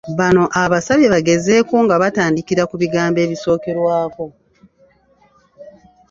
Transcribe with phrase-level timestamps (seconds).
[0.19, 4.23] Bano abasabye bagezeeko nga batandikira ku bigambo ebisokerwako.